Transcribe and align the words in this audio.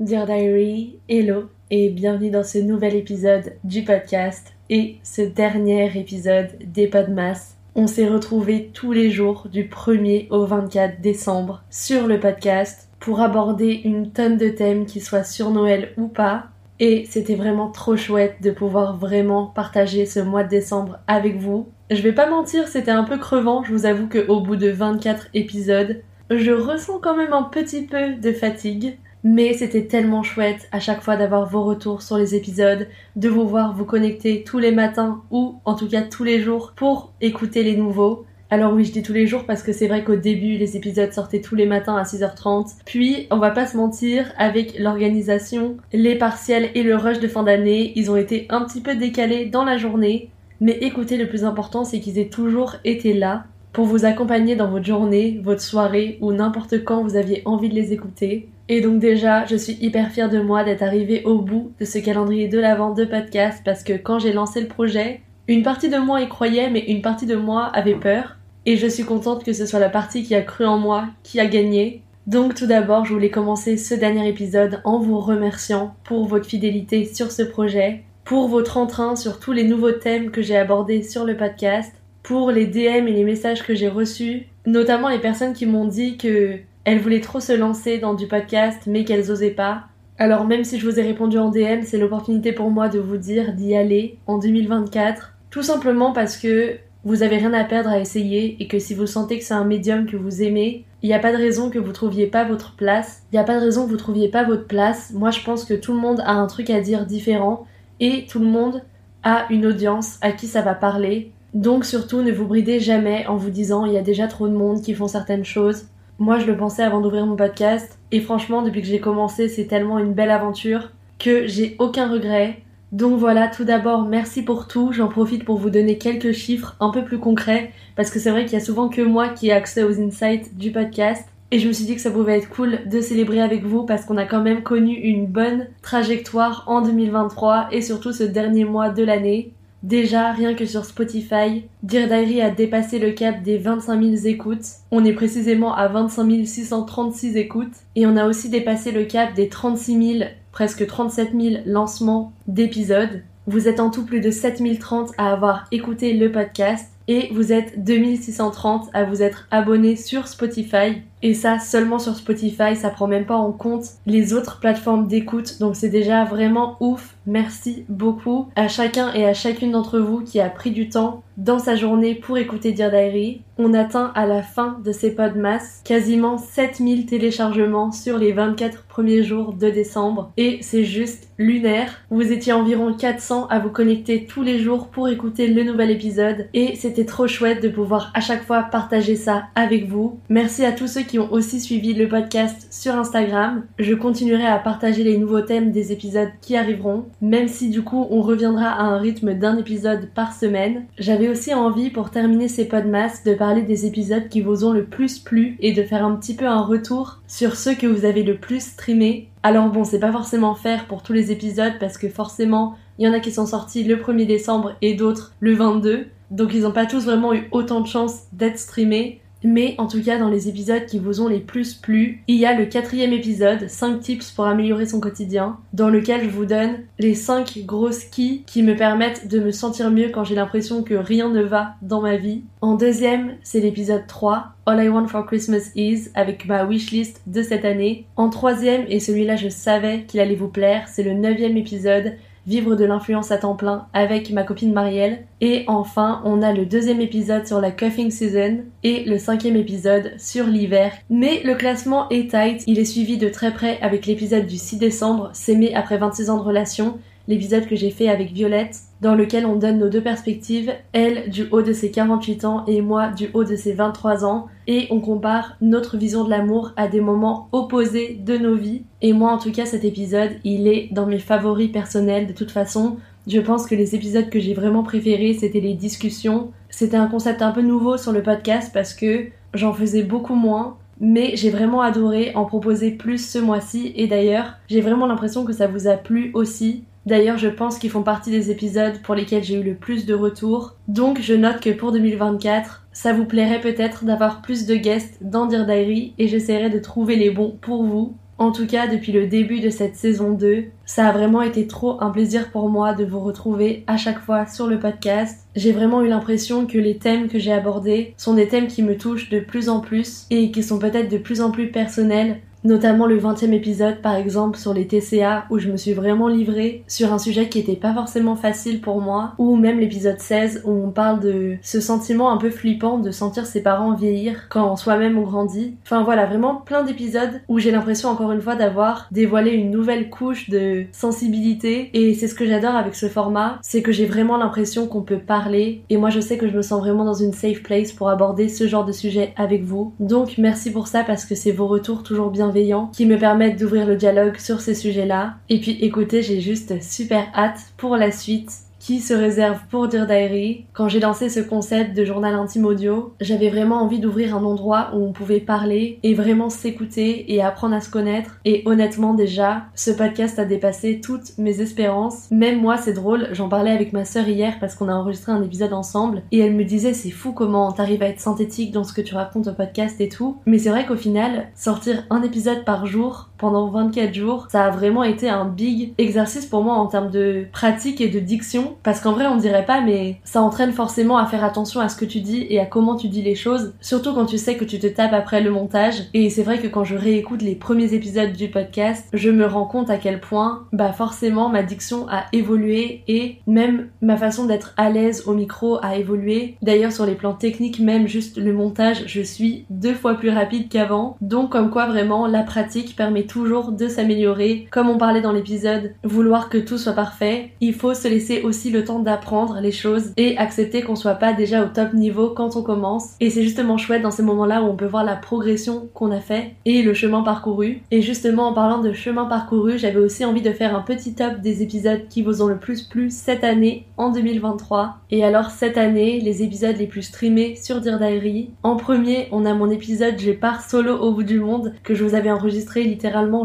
Dear 0.00 0.24
Diary, 0.24 0.98
hello 1.10 1.50
et 1.70 1.90
bienvenue 1.90 2.30
dans 2.30 2.42
ce 2.42 2.56
nouvel 2.56 2.94
épisode 2.94 3.52
du 3.64 3.84
podcast 3.84 4.54
et 4.70 4.96
ce 5.02 5.20
dernier 5.20 5.94
épisode 5.94 6.48
des 6.64 6.86
Podmas. 6.86 7.56
On 7.74 7.86
s'est 7.86 8.08
retrouvés 8.08 8.70
tous 8.72 8.92
les 8.92 9.10
jours 9.10 9.48
du 9.52 9.64
1er 9.64 10.28
au 10.30 10.46
24 10.46 11.02
décembre 11.02 11.62
sur 11.68 12.06
le 12.06 12.18
podcast 12.18 12.88
pour 12.98 13.20
aborder 13.20 13.78
une 13.84 14.10
tonne 14.10 14.38
de 14.38 14.48
thèmes 14.48 14.86
qui 14.86 15.00
soient 15.02 15.22
sur 15.22 15.50
Noël 15.50 15.92
ou 15.98 16.08
pas. 16.08 16.46
Et 16.78 17.04
c'était 17.06 17.34
vraiment 17.34 17.70
trop 17.70 17.94
chouette 17.94 18.36
de 18.42 18.52
pouvoir 18.52 18.96
vraiment 18.96 19.48
partager 19.48 20.06
ce 20.06 20.20
mois 20.20 20.44
de 20.44 20.48
décembre 20.48 21.00
avec 21.08 21.36
vous. 21.36 21.68
Je 21.90 22.00
vais 22.00 22.14
pas 22.14 22.30
mentir, 22.30 22.68
c'était 22.68 22.90
un 22.90 23.04
peu 23.04 23.18
crevant. 23.18 23.64
Je 23.64 23.72
vous 23.72 23.84
avoue 23.84 24.08
qu'au 24.08 24.40
bout 24.40 24.56
de 24.56 24.70
24 24.70 25.28
épisodes, 25.34 26.00
je 26.30 26.52
ressens 26.52 27.00
quand 27.00 27.18
même 27.18 27.34
un 27.34 27.42
petit 27.42 27.82
peu 27.82 28.14
de 28.14 28.32
fatigue. 28.32 28.96
Mais 29.22 29.52
c'était 29.52 29.86
tellement 29.86 30.22
chouette 30.22 30.68
à 30.72 30.80
chaque 30.80 31.02
fois 31.02 31.16
d'avoir 31.16 31.48
vos 31.48 31.62
retours 31.62 32.02
sur 32.02 32.16
les 32.16 32.34
épisodes, 32.34 32.88
de 33.16 33.28
vous 33.28 33.46
voir 33.46 33.74
vous 33.74 33.84
connecter 33.84 34.44
tous 34.44 34.58
les 34.58 34.72
matins 34.72 35.22
ou 35.30 35.56
en 35.64 35.74
tout 35.74 35.88
cas 35.88 36.02
tous 36.02 36.24
les 36.24 36.40
jours 36.40 36.72
pour 36.74 37.12
écouter 37.20 37.62
les 37.62 37.76
nouveaux. 37.76 38.24
Alors 38.52 38.72
oui, 38.72 38.84
je 38.84 38.90
dis 38.90 39.02
tous 39.02 39.12
les 39.12 39.28
jours 39.28 39.44
parce 39.46 39.62
que 39.62 39.72
c'est 39.72 39.86
vrai 39.86 40.02
qu'au 40.02 40.16
début, 40.16 40.56
les 40.56 40.76
épisodes 40.76 41.12
sortaient 41.12 41.40
tous 41.40 41.54
les 41.54 41.66
matins 41.66 41.96
à 41.96 42.02
6h30. 42.02 42.78
Puis, 42.84 43.28
on 43.30 43.38
va 43.38 43.52
pas 43.52 43.66
se 43.66 43.76
mentir, 43.76 44.32
avec 44.38 44.76
l'organisation, 44.76 45.76
les 45.92 46.16
partiels 46.16 46.70
et 46.74 46.82
le 46.82 46.96
rush 46.96 47.20
de 47.20 47.28
fin 47.28 47.44
d'année, 47.44 47.92
ils 47.94 48.10
ont 48.10 48.16
été 48.16 48.46
un 48.50 48.62
petit 48.62 48.80
peu 48.80 48.96
décalés 48.96 49.46
dans 49.46 49.64
la 49.64 49.76
journée. 49.76 50.30
Mais 50.60 50.78
écoutez, 50.80 51.16
le 51.16 51.28
plus 51.28 51.44
important, 51.44 51.84
c'est 51.84 52.00
qu'ils 52.00 52.18
aient 52.18 52.28
toujours 52.28 52.74
été 52.84 53.14
là 53.14 53.44
pour 53.72 53.84
vous 53.84 54.04
accompagner 54.04 54.56
dans 54.56 54.68
votre 54.68 54.84
journée, 54.84 55.40
votre 55.44 55.62
soirée 55.62 56.18
ou 56.20 56.32
n'importe 56.32 56.82
quand 56.84 57.04
vous 57.04 57.14
aviez 57.14 57.42
envie 57.44 57.68
de 57.68 57.74
les 57.74 57.92
écouter. 57.92 58.48
Et 58.72 58.80
donc 58.80 59.00
déjà, 59.00 59.46
je 59.46 59.56
suis 59.56 59.76
hyper 59.80 60.12
fière 60.12 60.30
de 60.30 60.40
moi 60.40 60.62
d'être 60.62 60.84
arrivée 60.84 61.24
au 61.24 61.38
bout 61.38 61.72
de 61.80 61.84
ce 61.84 61.98
calendrier 61.98 62.46
de 62.46 62.60
l'avant 62.60 62.94
de 62.94 63.04
podcast 63.04 63.62
parce 63.64 63.82
que 63.82 63.94
quand 63.94 64.20
j'ai 64.20 64.32
lancé 64.32 64.60
le 64.60 64.68
projet, 64.68 65.22
une 65.48 65.64
partie 65.64 65.88
de 65.88 65.96
moi 65.96 66.20
y 66.20 66.28
croyait 66.28 66.70
mais 66.70 66.84
une 66.86 67.02
partie 67.02 67.26
de 67.26 67.34
moi 67.34 67.64
avait 67.64 67.96
peur. 67.96 68.36
Et 68.66 68.76
je 68.76 68.86
suis 68.86 69.02
contente 69.02 69.42
que 69.42 69.52
ce 69.52 69.66
soit 69.66 69.80
la 69.80 69.88
partie 69.88 70.22
qui 70.22 70.36
a 70.36 70.42
cru 70.42 70.64
en 70.66 70.78
moi 70.78 71.08
qui 71.24 71.40
a 71.40 71.46
gagné. 71.46 72.02
Donc 72.28 72.54
tout 72.54 72.68
d'abord, 72.68 73.04
je 73.04 73.12
voulais 73.12 73.28
commencer 73.28 73.76
ce 73.76 73.96
dernier 73.96 74.28
épisode 74.28 74.80
en 74.84 75.00
vous 75.00 75.18
remerciant 75.18 75.96
pour 76.04 76.28
votre 76.28 76.46
fidélité 76.46 77.04
sur 77.06 77.32
ce 77.32 77.42
projet, 77.42 78.04
pour 78.24 78.46
votre 78.46 78.76
entrain 78.76 79.16
sur 79.16 79.40
tous 79.40 79.50
les 79.50 79.64
nouveaux 79.64 79.90
thèmes 79.90 80.30
que 80.30 80.42
j'ai 80.42 80.56
abordés 80.56 81.02
sur 81.02 81.24
le 81.24 81.36
podcast, 81.36 81.92
pour 82.22 82.52
les 82.52 82.66
DM 82.66 83.08
et 83.08 83.14
les 83.14 83.24
messages 83.24 83.64
que 83.64 83.74
j'ai 83.74 83.88
reçus, 83.88 84.46
notamment 84.64 85.08
les 85.08 85.18
personnes 85.18 85.54
qui 85.54 85.66
m'ont 85.66 85.88
dit 85.88 86.18
que 86.18 86.60
elles 86.84 87.00
voulaient 87.00 87.20
trop 87.20 87.40
se 87.40 87.52
lancer 87.52 87.98
dans 87.98 88.14
du 88.14 88.26
podcast 88.26 88.82
mais 88.86 89.04
qu'elles 89.04 89.30
osaient 89.30 89.50
pas. 89.50 89.84
Alors 90.18 90.46
même 90.46 90.64
si 90.64 90.78
je 90.78 90.88
vous 90.88 90.98
ai 90.98 91.02
répondu 91.02 91.38
en 91.38 91.50
DM, 91.50 91.82
c'est 91.82 91.98
l'opportunité 91.98 92.52
pour 92.52 92.70
moi 92.70 92.88
de 92.88 92.98
vous 92.98 93.16
dire 93.16 93.54
d'y 93.54 93.74
aller 93.74 94.18
en 94.26 94.38
2024, 94.38 95.34
tout 95.50 95.62
simplement 95.62 96.12
parce 96.12 96.36
que 96.36 96.76
vous 97.04 97.22
avez 97.22 97.38
rien 97.38 97.54
à 97.54 97.64
perdre 97.64 97.88
à 97.88 97.98
essayer 97.98 98.56
et 98.60 98.68
que 98.68 98.78
si 98.78 98.94
vous 98.94 99.06
sentez 99.06 99.38
que 99.38 99.44
c'est 99.44 99.54
un 99.54 99.64
médium 99.64 100.06
que 100.06 100.16
vous 100.16 100.42
aimez, 100.42 100.84
il 101.02 101.08
n'y 101.08 101.14
a 101.14 101.18
pas 101.18 101.32
de 101.32 101.38
raison 101.38 101.70
que 101.70 101.78
vous 101.78 101.92
trouviez 101.92 102.26
pas 102.26 102.44
votre 102.44 102.76
place. 102.76 103.22
Il 103.32 103.36
n'y 103.36 103.40
a 103.40 103.44
pas 103.44 103.58
de 103.58 103.64
raison 103.64 103.86
que 103.86 103.90
vous 103.90 103.96
trouviez 103.96 104.28
pas 104.28 104.44
votre 104.44 104.66
place. 104.66 105.12
Moi, 105.14 105.30
je 105.30 105.40
pense 105.40 105.64
que 105.64 105.72
tout 105.72 105.94
le 105.94 105.98
monde 105.98 106.20
a 106.20 106.32
un 106.32 106.46
truc 106.46 106.68
à 106.68 106.80
dire 106.80 107.06
différent 107.06 107.66
et 108.00 108.26
tout 108.26 108.38
le 108.38 108.46
monde 108.46 108.82
a 109.22 109.46
une 109.50 109.64
audience 109.64 110.18
à 110.20 110.32
qui 110.32 110.46
ça 110.46 110.60
va 110.60 110.74
parler. 110.74 111.32
Donc 111.54 111.86
surtout, 111.86 112.20
ne 112.20 112.32
vous 112.32 112.46
bridez 112.46 112.80
jamais 112.80 113.26
en 113.26 113.36
vous 113.36 113.50
disant 113.50 113.86
il 113.86 113.92
y 113.92 113.98
a 113.98 114.02
déjà 114.02 114.26
trop 114.26 114.46
de 114.46 114.54
monde 114.54 114.82
qui 114.82 114.92
font 114.92 115.08
certaines 115.08 115.44
choses. 115.44 115.86
Moi, 116.20 116.38
je 116.38 116.44
le 116.44 116.54
pensais 116.54 116.82
avant 116.82 117.00
d'ouvrir 117.00 117.24
mon 117.24 117.34
podcast 117.34 117.98
et 118.12 118.20
franchement, 118.20 118.60
depuis 118.60 118.82
que 118.82 118.86
j'ai 118.86 119.00
commencé, 119.00 119.48
c'est 119.48 119.64
tellement 119.64 119.98
une 119.98 120.12
belle 120.12 120.30
aventure 120.30 120.90
que 121.18 121.46
j'ai 121.46 121.76
aucun 121.78 122.12
regret. 122.12 122.60
Donc 122.92 123.18
voilà, 123.18 123.48
tout 123.48 123.64
d'abord, 123.64 124.04
merci 124.04 124.42
pour 124.42 124.68
tout. 124.68 124.92
J'en 124.92 125.08
profite 125.08 125.46
pour 125.46 125.56
vous 125.56 125.70
donner 125.70 125.96
quelques 125.96 126.32
chiffres 126.32 126.76
un 126.78 126.90
peu 126.90 127.04
plus 127.04 127.18
concrets 127.18 127.72
parce 127.96 128.10
que 128.10 128.18
c'est 128.18 128.30
vrai 128.30 128.44
qu'il 128.44 128.52
y 128.52 128.60
a 128.60 128.64
souvent 128.64 128.90
que 128.90 129.00
moi 129.00 129.30
qui 129.30 129.48
ai 129.48 129.52
accès 129.52 129.82
aux 129.82 129.98
insights 129.98 130.58
du 130.58 130.72
podcast. 130.72 131.26
Et 131.52 131.58
je 131.58 131.66
me 131.66 131.72
suis 131.72 131.86
dit 131.86 131.94
que 131.94 132.02
ça 132.02 132.10
pouvait 132.10 132.36
être 132.36 132.50
cool 132.50 132.80
de 132.86 133.00
célébrer 133.00 133.40
avec 133.40 133.64
vous 133.64 133.86
parce 133.86 134.04
qu'on 134.04 134.18
a 134.18 134.26
quand 134.26 134.42
même 134.42 134.62
connu 134.62 134.92
une 134.92 135.26
bonne 135.26 135.68
trajectoire 135.80 136.64
en 136.66 136.82
2023 136.82 137.68
et 137.72 137.80
surtout 137.80 138.12
ce 138.12 138.24
dernier 138.24 138.66
mois 138.66 138.90
de 138.90 139.04
l'année. 139.04 139.54
Déjà, 139.82 140.32
rien 140.32 140.54
que 140.54 140.66
sur 140.66 140.84
Spotify, 140.84 141.64
Dear 141.82 142.06
Diary 142.06 142.42
a 142.42 142.50
dépassé 142.50 142.98
le 142.98 143.12
cap 143.12 143.42
des 143.42 143.56
25 143.56 144.02
000 144.02 144.26
écoutes. 144.26 144.66
On 144.90 145.04
est 145.04 145.14
précisément 145.14 145.74
à 145.74 145.88
25 145.88 146.44
636 146.44 147.36
écoutes. 147.36 147.76
Et 147.96 148.06
on 148.06 148.16
a 148.16 148.26
aussi 148.26 148.50
dépassé 148.50 148.92
le 148.92 149.04
cap 149.04 149.34
des 149.34 149.48
36 149.48 150.18
000, 150.18 150.30
presque 150.52 150.86
37 150.86 151.30
000 151.32 151.62
lancements 151.64 152.32
d'épisodes. 152.46 153.22
Vous 153.46 153.68
êtes 153.68 153.80
en 153.80 153.90
tout 153.90 154.04
plus 154.04 154.20
de 154.20 154.30
7030 154.30 155.12
à 155.16 155.32
avoir 155.32 155.66
écouté 155.72 156.12
le 156.12 156.30
podcast 156.30 156.90
et 157.08 157.28
vous 157.32 157.52
êtes 157.52 157.82
2630 157.82 158.90
à 158.92 159.04
vous 159.04 159.22
être 159.22 159.48
abonné 159.50 159.96
sur 159.96 160.28
Spotify. 160.28 161.02
Et 161.22 161.34
ça, 161.34 161.58
seulement 161.58 161.98
sur 161.98 162.16
Spotify, 162.16 162.74
ça 162.74 162.90
prend 162.90 163.06
même 163.06 163.26
pas 163.26 163.36
en 163.36 163.52
compte 163.52 163.84
les 164.06 164.32
autres 164.32 164.58
plateformes 164.60 165.06
d'écoute. 165.06 165.58
Donc 165.60 165.76
c'est 165.76 165.88
déjà 165.88 166.24
vraiment 166.24 166.76
ouf. 166.80 167.16
Merci 167.26 167.84
beaucoup 167.88 168.48
à 168.56 168.68
chacun 168.68 169.12
et 169.12 169.26
à 169.26 169.34
chacune 169.34 169.72
d'entre 169.72 169.98
vous 169.98 170.20
qui 170.20 170.40
a 170.40 170.48
pris 170.48 170.70
du 170.70 170.88
temps 170.88 171.22
dans 171.36 171.58
sa 171.58 171.74
journée 171.74 172.14
pour 172.14 172.38
écouter 172.38 172.72
Dear 172.72 172.90
Diary. 172.90 173.42
On 173.56 173.72
atteint 173.74 174.12
à 174.14 174.26
la 174.26 174.42
fin 174.42 174.78
de 174.84 174.92
ces 174.92 175.14
podmas 175.14 175.80
quasiment 175.84 176.38
7000 176.38 177.06
téléchargements 177.06 177.92
sur 177.92 178.18
les 178.18 178.32
24 178.32 178.84
premiers 178.84 179.22
jours 179.22 179.52
de 179.52 179.70
décembre. 179.70 180.32
Et 180.36 180.58
c'est 180.62 180.84
juste 180.84 181.28
lunaire. 181.38 182.02
Vous 182.10 182.32
étiez 182.32 182.52
environ 182.52 182.94
400 182.94 183.46
à 183.48 183.58
vous 183.58 183.70
connecter 183.70 184.26
tous 184.26 184.42
les 184.42 184.58
jours 184.58 184.88
pour 184.88 185.08
écouter 185.08 185.46
le 185.46 185.62
nouvel 185.62 185.90
épisode. 185.90 186.48
Et 186.52 186.76
c'était 186.76 187.06
trop 187.06 187.26
chouette 187.26 187.62
de 187.62 187.68
pouvoir 187.68 188.10
à 188.14 188.20
chaque 188.20 188.44
fois 188.44 188.62
partager 188.62 189.16
ça 189.16 189.44
avec 189.54 189.88
vous. 189.88 190.18
Merci 190.28 190.64
à 190.64 190.72
tous 190.72 190.86
ceux 190.86 191.02
qui 191.10 191.18
ont 191.18 191.32
aussi 191.32 191.58
suivi 191.58 191.92
le 191.92 192.06
podcast 192.06 192.68
sur 192.70 192.94
Instagram. 192.94 193.64
Je 193.80 193.94
continuerai 193.94 194.46
à 194.46 194.58
partager 194.58 195.02
les 195.02 195.18
nouveaux 195.18 195.40
thèmes 195.40 195.72
des 195.72 195.90
épisodes 195.90 196.30
qui 196.40 196.56
arriveront, 196.56 197.06
même 197.20 197.48
si 197.48 197.68
du 197.68 197.82
coup 197.82 198.06
on 198.10 198.22
reviendra 198.22 198.68
à 198.68 198.82
un 198.82 198.96
rythme 198.96 199.34
d'un 199.34 199.58
épisode 199.58 200.10
par 200.14 200.32
semaine. 200.32 200.84
J'avais 200.98 201.28
aussi 201.28 201.52
envie 201.52 201.90
pour 201.90 202.10
terminer 202.10 202.46
ces 202.46 202.68
podcasts 202.68 203.26
de 203.26 203.34
parler 203.34 203.62
des 203.62 203.86
épisodes 203.86 204.28
qui 204.28 204.40
vous 204.40 204.64
ont 204.64 204.72
le 204.72 204.84
plus 204.84 205.18
plu 205.18 205.56
et 205.58 205.72
de 205.72 205.82
faire 205.82 206.04
un 206.04 206.14
petit 206.14 206.36
peu 206.36 206.46
un 206.46 206.62
retour 206.62 207.20
sur 207.26 207.56
ceux 207.56 207.74
que 207.74 207.88
vous 207.88 208.04
avez 208.04 208.22
le 208.22 208.36
plus 208.36 208.62
streamé. 208.62 209.30
Alors 209.42 209.68
bon, 209.68 209.82
c'est 209.82 209.98
pas 209.98 210.12
forcément 210.12 210.54
faire 210.54 210.86
pour 210.86 211.02
tous 211.02 211.12
les 211.12 211.32
épisodes 211.32 211.74
parce 211.80 211.98
que 211.98 212.08
forcément, 212.08 212.76
il 212.98 213.04
y 213.04 213.08
en 213.08 213.12
a 213.12 213.18
qui 213.18 213.32
sont 213.32 213.46
sortis 213.46 213.82
le 213.82 213.96
1er 213.96 214.28
décembre 214.28 214.76
et 214.80 214.94
d'autres 214.94 215.32
le 215.40 215.54
22. 215.54 216.06
Donc 216.30 216.54
ils 216.54 216.62
n'ont 216.62 216.70
pas 216.70 216.86
tous 216.86 217.04
vraiment 217.04 217.34
eu 217.34 217.48
autant 217.50 217.80
de 217.80 217.88
chance 217.88 218.26
d'être 218.32 218.58
streamés. 218.58 219.19
Mais 219.42 219.74
en 219.78 219.86
tout 219.86 220.02
cas, 220.02 220.18
dans 220.18 220.28
les 220.28 220.48
épisodes 220.48 220.86
qui 220.86 220.98
vous 220.98 221.20
ont 221.20 221.28
les 221.28 221.40
plus 221.40 221.74
plu, 221.74 222.22
il 222.28 222.36
y 222.36 222.46
a 222.46 222.58
le 222.58 222.66
quatrième 222.66 223.12
épisode, 223.12 223.68
5 223.68 224.00
tips 224.00 224.30
pour 224.32 224.46
améliorer 224.46 224.86
son 224.86 225.00
quotidien, 225.00 225.58
dans 225.72 225.88
lequel 225.88 226.24
je 226.24 226.30
vous 226.30 226.46
donne 226.46 226.78
les 226.98 227.14
5 227.14 227.60
grosses 227.64 228.04
keys 228.04 228.42
qui 228.46 228.62
me 228.62 228.76
permettent 228.76 229.28
de 229.28 229.40
me 229.40 229.50
sentir 229.50 229.90
mieux 229.90 230.10
quand 230.10 230.24
j'ai 230.24 230.34
l'impression 230.34 230.82
que 230.82 230.94
rien 230.94 231.28
ne 231.28 231.42
va 231.42 231.74
dans 231.82 232.00
ma 232.00 232.16
vie. 232.16 232.42
En 232.60 232.74
deuxième, 232.74 233.36
c'est 233.42 233.60
l'épisode 233.60 234.06
3, 234.06 234.52
All 234.66 234.84
I 234.84 234.88
Want 234.88 235.08
for 235.08 235.24
Christmas 235.26 235.70
Is, 235.74 236.10
avec 236.14 236.46
ma 236.46 236.64
wishlist 236.64 237.22
de 237.26 237.42
cette 237.42 237.64
année. 237.64 238.06
En 238.16 238.28
troisième, 238.28 238.84
et 238.88 239.00
celui-là 239.00 239.36
je 239.36 239.48
savais 239.48 240.04
qu'il 240.06 240.20
allait 240.20 240.34
vous 240.34 240.48
plaire, 240.48 240.86
c'est 240.88 241.02
le 241.02 241.14
neuvième 241.14 241.56
épisode, 241.56 242.14
vivre 242.46 242.74
de 242.74 242.84
l'influence 242.84 243.30
à 243.30 243.38
temps 243.38 243.54
plein 243.54 243.86
avec 243.92 244.30
ma 244.30 244.42
copine 244.42 244.72
Marielle. 244.72 245.24
Et 245.40 245.64
enfin, 245.66 246.22
on 246.24 246.42
a 246.42 246.52
le 246.52 246.66
deuxième 246.66 247.00
épisode 247.00 247.46
sur 247.46 247.60
la 247.60 247.70
cuffing 247.70 248.10
season 248.10 248.64
et 248.82 249.04
le 249.04 249.18
cinquième 249.18 249.56
épisode 249.56 250.12
sur 250.18 250.46
l'hiver. 250.46 250.92
Mais 251.08 251.42
le 251.44 251.54
classement 251.54 252.08
est 252.08 252.30
tight, 252.30 252.64
il 252.66 252.78
est 252.78 252.84
suivi 252.84 253.18
de 253.18 253.28
très 253.28 253.52
près 253.52 253.78
avec 253.80 254.06
l'épisode 254.06 254.46
du 254.46 254.56
6 254.56 254.78
décembre, 254.78 255.30
s'aimer 255.32 255.74
après 255.74 255.98
26 255.98 256.30
ans 256.30 256.38
de 256.38 256.42
relation, 256.42 256.98
l'épisode 257.30 257.66
que 257.66 257.76
j'ai 257.76 257.90
fait 257.90 258.08
avec 258.08 258.32
Violette, 258.32 258.76
dans 259.00 259.14
lequel 259.14 259.46
on 259.46 259.54
donne 259.54 259.78
nos 259.78 259.88
deux 259.88 260.02
perspectives, 260.02 260.72
elle 260.92 261.30
du 261.30 261.46
haut 261.52 261.62
de 261.62 261.72
ses 261.72 261.92
48 261.92 262.44
ans 262.44 262.64
et 262.66 262.82
moi 262.82 263.08
du 263.08 263.30
haut 263.34 263.44
de 263.44 263.54
ses 263.54 263.72
23 263.72 264.24
ans, 264.24 264.48
et 264.66 264.88
on 264.90 265.00
compare 265.00 265.56
notre 265.60 265.96
vision 265.96 266.24
de 266.24 266.30
l'amour 266.30 266.72
à 266.76 266.88
des 266.88 267.00
moments 267.00 267.48
opposés 267.52 268.20
de 268.20 268.36
nos 268.36 268.56
vies. 268.56 268.82
Et 269.00 269.12
moi 269.12 269.30
en 269.30 269.38
tout 269.38 269.52
cas 269.52 269.64
cet 269.64 269.84
épisode, 269.84 270.32
il 270.42 270.66
est 270.66 270.88
dans 270.90 271.06
mes 271.06 271.20
favoris 271.20 271.70
personnels 271.70 272.26
de 272.26 272.32
toute 272.32 272.50
façon. 272.50 272.96
Je 273.28 273.38
pense 273.38 273.66
que 273.66 273.76
les 273.76 273.94
épisodes 273.94 274.28
que 274.28 274.40
j'ai 274.40 274.54
vraiment 274.54 274.82
préférés, 274.82 275.34
c'était 275.34 275.60
les 275.60 275.74
discussions. 275.74 276.50
C'était 276.68 276.96
un 276.96 277.06
concept 277.06 277.42
un 277.42 277.52
peu 277.52 277.62
nouveau 277.62 277.96
sur 277.96 278.10
le 278.10 278.24
podcast 278.24 278.72
parce 278.74 278.92
que 278.92 279.26
j'en 279.54 279.72
faisais 279.72 280.02
beaucoup 280.02 280.34
moins 280.34 280.78
mais 281.00 281.32
j'ai 281.34 281.50
vraiment 281.50 281.80
adoré 281.80 282.32
en 282.34 282.44
proposer 282.44 282.92
plus 282.92 283.26
ce 283.26 283.38
mois-ci 283.38 283.92
et 283.96 284.06
d'ailleurs 284.06 284.54
j'ai 284.68 284.80
vraiment 284.80 285.06
l'impression 285.06 285.44
que 285.44 285.52
ça 285.52 285.66
vous 285.66 285.88
a 285.88 285.96
plu 285.96 286.30
aussi 286.34 286.84
D'ailleurs, 287.06 287.38
je 287.38 287.48
pense 287.48 287.78
qu'ils 287.78 287.90
font 287.90 288.02
partie 288.02 288.30
des 288.30 288.50
épisodes 288.50 289.00
pour 289.02 289.14
lesquels 289.14 289.42
j'ai 289.42 289.58
eu 289.58 289.62
le 289.62 289.74
plus 289.74 290.04
de 290.04 290.14
retours. 290.14 290.76
Donc, 290.86 291.20
je 291.20 291.34
note 291.34 291.60
que 291.60 291.70
pour 291.70 291.92
2024, 291.92 292.86
ça 292.92 293.12
vous 293.12 293.24
plairait 293.24 293.60
peut-être 293.60 294.04
d'avoir 294.04 294.42
plus 294.42 294.66
de 294.66 294.74
guests 294.74 295.18
dans 295.22 295.46
Dear 295.46 295.64
Diary 295.64 296.12
et 296.18 296.28
j'essaierai 296.28 296.68
de 296.68 296.78
trouver 296.78 297.16
les 297.16 297.30
bons 297.30 297.56
pour 297.60 297.84
vous. 297.84 298.14
En 298.40 298.52
tout 298.52 298.66
cas, 298.66 298.86
depuis 298.86 299.12
le 299.12 299.26
début 299.26 299.60
de 299.60 299.68
cette 299.68 299.96
saison 299.96 300.30
2, 300.32 300.64
ça 300.86 301.06
a 301.06 301.12
vraiment 301.12 301.42
été 301.42 301.66
trop 301.66 302.02
un 302.02 302.08
plaisir 302.08 302.50
pour 302.50 302.70
moi 302.70 302.94
de 302.94 303.04
vous 303.04 303.20
retrouver 303.20 303.84
à 303.86 303.98
chaque 303.98 304.18
fois 304.18 304.46
sur 304.46 304.66
le 304.66 304.78
podcast. 304.78 305.46
J'ai 305.56 305.72
vraiment 305.72 306.00
eu 306.00 306.08
l'impression 306.08 306.64
que 306.66 306.78
les 306.78 306.96
thèmes 306.96 307.28
que 307.28 307.38
j'ai 307.38 307.52
abordés 307.52 308.14
sont 308.16 308.32
des 308.32 308.48
thèmes 308.48 308.68
qui 308.68 308.82
me 308.82 308.96
touchent 308.96 309.28
de 309.28 309.40
plus 309.40 309.68
en 309.68 309.80
plus 309.80 310.24
et 310.30 310.50
qui 310.52 310.62
sont 310.62 310.78
peut-être 310.78 311.10
de 311.10 311.18
plus 311.18 311.42
en 311.42 311.50
plus 311.50 311.70
personnels 311.70 312.40
notamment 312.64 313.06
le 313.06 313.18
20e 313.18 313.52
épisode 313.52 314.00
par 314.02 314.16
exemple 314.16 314.58
sur 314.58 314.74
les 314.74 314.86
TCA 314.86 315.44
où 315.50 315.58
je 315.58 315.70
me 315.70 315.76
suis 315.76 315.92
vraiment 315.92 316.28
livrée 316.28 316.84
sur 316.86 317.12
un 317.12 317.18
sujet 317.18 317.48
qui 317.48 317.58
était 317.58 317.76
pas 317.76 317.94
forcément 317.94 318.36
facile 318.36 318.80
pour 318.80 319.00
moi, 319.00 319.32
ou 319.38 319.56
même 319.56 319.78
l'épisode 319.80 320.18
16 320.18 320.62
où 320.64 320.70
on 320.70 320.90
parle 320.90 321.20
de 321.20 321.56
ce 321.62 321.80
sentiment 321.80 322.30
un 322.30 322.36
peu 322.36 322.50
flippant 322.50 322.98
de 322.98 323.10
sentir 323.10 323.46
ses 323.46 323.62
parents 323.62 323.94
vieillir 323.94 324.48
quand 324.48 324.76
soi-même 324.76 325.18
on 325.18 325.22
grandit. 325.22 325.76
Enfin 325.84 326.02
voilà, 326.02 326.26
vraiment 326.26 326.56
plein 326.56 326.84
d'épisodes 326.84 327.40
où 327.48 327.58
j'ai 327.58 327.70
l'impression 327.70 328.08
encore 328.08 328.32
une 328.32 328.40
fois 328.40 328.56
d'avoir 328.56 329.08
dévoilé 329.10 329.52
une 329.52 329.70
nouvelle 329.70 330.10
couche 330.10 330.50
de 330.50 330.84
sensibilité 330.92 331.90
et 331.94 332.14
c'est 332.14 332.28
ce 332.28 332.34
que 332.34 332.46
j'adore 332.46 332.74
avec 332.74 332.94
ce 332.94 333.08
format, 333.08 333.58
c'est 333.62 333.82
que 333.82 333.92
j'ai 333.92 334.06
vraiment 334.06 334.36
l'impression 334.36 334.86
qu'on 334.86 335.02
peut 335.02 335.18
parler 335.18 335.82
et 335.90 335.96
moi 335.96 336.10
je 336.10 336.20
sais 336.20 336.36
que 336.36 336.48
je 336.48 336.56
me 336.56 336.62
sens 336.62 336.80
vraiment 336.80 337.04
dans 337.04 337.14
une 337.14 337.32
safe 337.32 337.62
place 337.62 337.92
pour 337.92 338.08
aborder 338.08 338.48
ce 338.48 338.66
genre 338.66 338.84
de 338.84 338.92
sujet 338.92 339.32
avec 339.36 339.64
vous. 339.64 339.94
Donc 340.00 340.38
merci 340.38 340.70
pour 340.70 340.86
ça 340.86 341.04
parce 341.04 341.24
que 341.24 341.34
c'est 341.34 341.52
vos 341.52 341.66
retours 341.66 342.02
toujours 342.02 342.30
bien 342.30 342.49
qui 342.92 343.06
me 343.06 343.18
permettent 343.18 343.58
d'ouvrir 343.58 343.86
le 343.86 343.96
dialogue 343.96 344.36
sur 344.36 344.60
ces 344.60 344.74
sujets-là. 344.74 345.34
Et 345.48 345.60
puis 345.60 345.78
écoutez, 345.80 346.22
j'ai 346.22 346.40
juste 346.40 346.82
super 346.82 347.26
hâte 347.34 347.60
pour 347.76 347.96
la 347.96 348.10
suite 348.10 348.52
qui 348.90 348.98
se 348.98 349.14
réserve 349.14 349.60
pour 349.70 349.86
Dear 349.86 350.04
Diary. 350.04 350.64
Quand 350.72 350.88
j'ai 350.88 350.98
lancé 350.98 351.28
ce 351.28 351.38
concept 351.38 351.96
de 351.96 352.04
journal 352.04 352.34
intime 352.34 352.64
audio, 352.64 353.14
j'avais 353.20 353.48
vraiment 353.48 353.80
envie 353.82 354.00
d'ouvrir 354.00 354.34
un 354.34 354.42
endroit 354.42 354.90
où 354.92 354.96
on 354.96 355.12
pouvait 355.12 355.38
parler 355.38 356.00
et 356.02 356.12
vraiment 356.12 356.50
s'écouter 356.50 357.32
et 357.32 357.40
apprendre 357.40 357.76
à 357.76 357.80
se 357.80 357.88
connaître. 357.88 358.40
Et 358.44 358.64
honnêtement 358.66 359.14
déjà, 359.14 359.66
ce 359.76 359.92
podcast 359.92 360.40
a 360.40 360.44
dépassé 360.44 361.00
toutes 361.00 361.38
mes 361.38 361.60
espérances. 361.60 362.28
Même 362.32 362.60
moi, 362.60 362.78
c'est 362.78 362.92
drôle, 362.92 363.28
j'en 363.30 363.48
parlais 363.48 363.70
avec 363.70 363.92
ma 363.92 364.04
sœur 364.04 364.28
hier 364.28 364.58
parce 364.58 364.74
qu'on 364.74 364.88
a 364.88 364.94
enregistré 364.94 365.30
un 365.30 365.44
épisode 365.44 365.72
ensemble 365.72 366.22
et 366.32 366.40
elle 366.40 366.56
me 366.56 366.64
disait 366.64 366.92
c'est 366.92 367.12
fou 367.12 367.30
comment 367.30 367.70
t'arrives 367.70 368.02
à 368.02 368.08
être 368.08 368.18
synthétique 368.18 368.72
dans 368.72 368.82
ce 368.82 368.92
que 368.92 369.02
tu 369.02 369.14
racontes 369.14 369.46
au 369.46 369.52
podcast 369.52 370.00
et 370.00 370.08
tout. 370.08 370.38
Mais 370.46 370.58
c'est 370.58 370.70
vrai 370.70 370.84
qu'au 370.84 370.96
final, 370.96 371.46
sortir 371.54 372.02
un 372.10 372.24
épisode 372.24 372.64
par 372.64 372.86
jour 372.86 373.29
pendant 373.40 373.68
24 373.68 374.14
jours, 374.14 374.46
ça 374.50 374.66
a 374.66 374.70
vraiment 374.70 375.02
été 375.02 375.28
un 375.28 375.46
big 375.46 375.94
exercice 375.96 376.44
pour 376.44 376.62
moi 376.62 376.74
en 376.74 376.86
termes 376.86 377.10
de 377.10 377.46
pratique 377.52 378.00
et 378.00 378.08
de 378.08 378.20
diction 378.20 378.76
parce 378.82 379.00
qu'en 379.00 379.12
vrai 379.12 379.26
on 379.26 379.36
dirait 379.36 379.64
pas 379.64 379.80
mais 379.80 380.20
ça 380.24 380.42
entraîne 380.42 380.72
forcément 380.72 381.16
à 381.16 381.26
faire 381.26 381.42
attention 381.42 381.80
à 381.80 381.88
ce 381.88 381.96
que 381.96 382.04
tu 382.04 382.20
dis 382.20 382.46
et 382.50 382.60
à 382.60 382.66
comment 382.66 382.96
tu 382.96 383.08
dis 383.08 383.22
les 383.22 383.34
choses, 383.34 383.72
surtout 383.80 384.12
quand 384.14 384.26
tu 384.26 384.36
sais 384.36 384.56
que 384.56 384.64
tu 384.64 384.78
te 384.78 384.86
tapes 384.86 385.14
après 385.14 385.40
le 385.40 385.50
montage 385.50 386.02
et 386.12 386.28
c'est 386.28 386.42
vrai 386.42 386.58
que 386.58 386.66
quand 386.66 386.84
je 386.84 386.96
réécoute 386.96 387.40
les 387.40 387.54
premiers 387.54 387.94
épisodes 387.94 388.32
du 388.32 388.48
podcast, 388.48 389.08
je 389.14 389.30
me 389.30 389.46
rends 389.46 389.64
compte 389.64 389.88
à 389.88 389.96
quel 389.96 390.20
point 390.20 390.64
bah 390.72 390.92
forcément 390.92 391.48
ma 391.48 391.62
diction 391.62 392.06
a 392.10 392.26
évolué 392.32 393.02
et 393.08 393.38
même 393.46 393.88
ma 394.02 394.18
façon 394.18 394.44
d'être 394.44 394.74
à 394.76 394.90
l'aise 394.90 395.24
au 395.26 395.32
micro 395.32 395.78
a 395.82 395.96
évolué. 395.96 396.56
D'ailleurs 396.60 396.92
sur 396.92 397.06
les 397.06 397.14
plans 397.14 397.32
techniques 397.32 397.80
même 397.80 398.06
juste 398.06 398.36
le 398.36 398.52
montage, 398.52 399.04
je 399.06 399.22
suis 399.22 399.64
deux 399.70 399.94
fois 399.94 400.14
plus 400.14 400.30
rapide 400.30 400.68
qu'avant. 400.68 401.16
Donc 401.22 401.50
comme 401.50 401.70
quoi 401.70 401.86
vraiment 401.86 402.26
la 402.26 402.42
pratique 402.42 402.96
permet 402.96 403.24
toujours 403.30 403.72
de 403.72 403.88
s'améliorer. 403.88 404.66
Comme 404.70 404.90
on 404.90 404.98
parlait 404.98 405.20
dans 405.20 405.32
l'épisode, 405.32 405.92
vouloir 406.02 406.48
que 406.48 406.58
tout 406.58 406.78
soit 406.78 406.92
parfait, 406.92 407.52
il 407.60 407.74
faut 407.74 407.94
se 407.94 408.08
laisser 408.08 408.42
aussi 408.42 408.70
le 408.70 408.84
temps 408.84 408.98
d'apprendre 408.98 409.60
les 409.60 409.72
choses 409.72 410.12
et 410.16 410.36
accepter 410.36 410.82
qu'on 410.82 410.96
soit 410.96 411.14
pas 411.14 411.32
déjà 411.32 411.64
au 411.64 411.68
top 411.68 411.92
niveau 411.94 412.30
quand 412.30 412.56
on 412.56 412.62
commence. 412.62 413.14
Et 413.20 413.30
c'est 413.30 413.42
justement 413.42 413.78
chouette 413.78 414.02
dans 414.02 414.10
ces 414.10 414.24
moments-là 414.24 414.62
où 414.62 414.66
on 414.66 414.76
peut 414.76 414.86
voir 414.86 415.04
la 415.04 415.16
progression 415.16 415.88
qu'on 415.94 416.10
a 416.10 416.20
fait 416.20 416.54
et 416.64 416.82
le 416.82 416.92
chemin 416.92 417.22
parcouru. 417.22 417.82
Et 417.90 418.02
justement 418.02 418.48
en 418.48 418.52
parlant 418.52 418.80
de 418.80 418.92
chemin 418.92 419.26
parcouru, 419.26 419.78
j'avais 419.78 420.00
aussi 420.00 420.24
envie 420.24 420.42
de 420.42 420.52
faire 420.52 420.74
un 420.74 420.82
petit 420.82 421.14
top 421.14 421.40
des 421.40 421.62
épisodes 421.62 422.08
qui 422.08 422.22
vous 422.22 422.42
ont 422.42 422.48
le 422.48 422.58
plus 422.58 422.82
plu 422.82 423.10
cette 423.10 423.44
année 423.44 423.86
en 423.96 424.10
2023. 424.10 424.96
Et 425.12 425.24
alors 425.24 425.50
cette 425.50 425.78
année, 425.78 426.20
les 426.20 426.42
épisodes 426.42 426.76
les 426.76 426.86
plus 426.86 427.02
streamés 427.02 427.54
sur 427.56 427.80
Dear 427.80 427.98
Diary. 427.98 428.50
En 428.62 428.76
premier, 428.76 429.28
on 429.30 429.46
a 429.46 429.54
mon 429.54 429.70
épisode 429.70 430.14
Je 430.18 430.32
pars 430.32 430.68
solo 430.68 430.96
au 430.96 431.12
bout 431.12 431.22
du 431.22 431.38
monde 431.38 431.74
que 431.84 431.94
je 431.94 432.04
vous 432.04 432.14
avais 432.14 432.30
enregistré 432.30 432.82